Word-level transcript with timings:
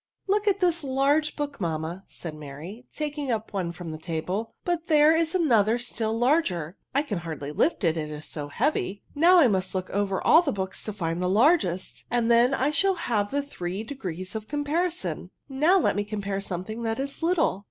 Look 0.25 0.47
at 0.47 0.61
this 0.61 0.83
large 0.83 1.35
book, 1.35 1.61
mamma," 1.61 2.05
said 2.07 2.33
Mary, 2.33 2.87
taking 2.91 3.29
up 3.29 3.53
one 3.53 3.71
from 3.71 3.91
the 3.91 3.99
table; 3.99 4.51
.'* 3.99 4.51
but 4.65 4.87
there 4.87 5.15
is 5.15 5.35
another 5.35 5.77
still 5.77 6.17
larger: 6.17 6.75
I 6.95 7.03
can 7.03 7.19
hardly 7.19 7.51
lift 7.51 7.83
it, 7.83 7.97
it 7.97 8.09
is 8.09 8.25
so 8.25 8.47
heavy; 8.47 9.03
now 9.13 9.37
I 9.37 9.47
must 9.47 9.75
look 9.75 9.91
over 9.91 10.19
all 10.19 10.41
the 10.41 10.51
books 10.51 10.83
to 10.85 10.93
find 10.93 11.21
the 11.21 11.29
largest, 11.29 12.05
and 12.09 12.31
then 12.31 12.55
I 12.55 12.71
shall 12.71 12.95
have 12.95 13.29
the 13.29 13.43
three 13.43 13.83
degrees 13.83 14.33
of 14.33 14.47
comparison. 14.47 15.29
Now 15.47 15.77
let 15.77 15.95
me 15.95 16.03
com 16.03 16.21
pare 16.23 16.39
somethiiig 16.39 16.81
that 16.83 16.99
is 16.99 17.21
little. 17.21 17.59